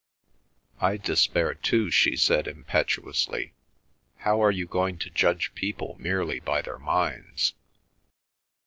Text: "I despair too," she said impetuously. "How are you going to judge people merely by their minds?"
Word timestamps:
"I 0.79 0.97
despair 0.97 1.53
too," 1.53 1.91
she 1.91 2.15
said 2.15 2.47
impetuously. 2.47 3.53
"How 4.17 4.43
are 4.43 4.49
you 4.49 4.65
going 4.65 4.97
to 4.97 5.11
judge 5.11 5.53
people 5.53 5.95
merely 5.99 6.39
by 6.39 6.63
their 6.63 6.79
minds?" 6.79 7.53